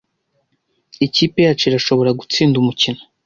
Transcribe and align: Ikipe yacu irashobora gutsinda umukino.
Ikipe 1.05 1.37
yacu 1.45 1.63
irashobora 1.67 2.17
gutsinda 2.19 2.55
umukino. 2.59 3.01